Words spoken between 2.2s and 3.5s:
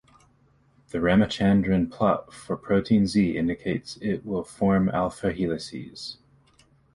for protein Z